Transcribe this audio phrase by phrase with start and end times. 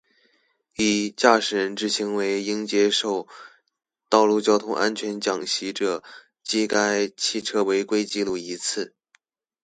[0.75, 3.27] 一、駕駛人之行為應接受
[4.09, 6.03] 道路交通安全講習者，
[6.43, 8.95] 記該汽車違規紀錄一次。